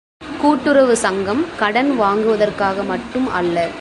கூட்டுறவு 0.41 0.95
சங்கம் 0.97 1.45
கடன் 1.59 1.91
வாங்குவதற்காக 1.99 2.83
மட்டும் 2.83 3.27
அல்ல. 3.29 3.67